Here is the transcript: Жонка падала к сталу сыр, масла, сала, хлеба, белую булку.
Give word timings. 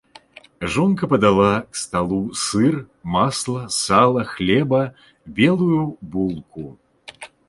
Жонка 0.75 1.05
падала 1.09 1.49
к 1.73 1.81
сталу 1.81 2.21
сыр, 2.43 2.77
масла, 3.15 3.65
сала, 3.75 4.23
хлеба, 4.31 4.79
белую 5.37 5.83
булку. 6.17 6.67